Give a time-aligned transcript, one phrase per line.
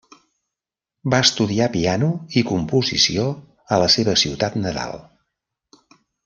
[1.13, 2.09] Va estudiar piano
[2.41, 3.27] i composició
[3.77, 4.99] a la seva ciutat nadal.